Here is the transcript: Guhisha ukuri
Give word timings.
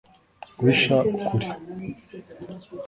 Guhisha 0.57 0.95
ukuri 1.17 1.47